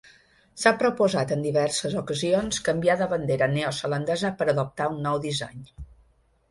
[0.61, 5.67] S'ha proposat en diverses ocasions canviar la bandera neozelandesa per adoptar un nou disseny.